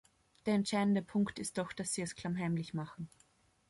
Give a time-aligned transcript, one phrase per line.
[0.47, 3.07] Der entscheidende Punkt ist doch, dass sie es klammheimlich machen.